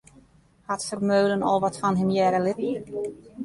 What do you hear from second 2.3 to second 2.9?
litten?